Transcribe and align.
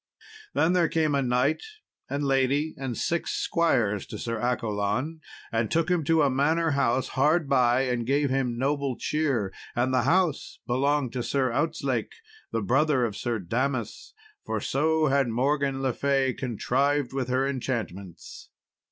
Then 0.55 0.89
came 0.89 1.13
a 1.13 1.21
knight 1.21 1.61
and 2.09 2.23
lady, 2.23 2.73
and 2.75 2.97
six 2.97 3.33
squires, 3.33 4.07
to 4.07 4.17
Sir 4.17 4.39
Accolon, 4.39 5.21
and 5.51 5.69
took 5.69 5.91
him 5.91 6.03
to 6.05 6.23
a 6.23 6.29
manor 6.31 6.71
house 6.71 7.09
hard 7.09 7.47
by, 7.47 7.81
and 7.81 8.03
gave 8.03 8.31
him 8.31 8.57
noble 8.57 8.95
cheer; 8.97 9.53
and 9.75 9.93
the 9.93 10.01
house 10.01 10.57
belonged 10.65 11.13
to 11.13 11.21
Sir 11.21 11.51
Outzlake, 11.51 12.13
the 12.51 12.63
brother 12.63 13.05
of 13.05 13.15
Sir 13.15 13.37
Damas, 13.37 14.15
for 14.43 14.59
so 14.59 15.05
had 15.05 15.27
Morgan 15.27 15.83
le 15.83 15.93
Fay 15.93 16.33
contrived 16.33 17.13
with 17.13 17.27
her 17.27 17.47
enchantments. 17.47 18.49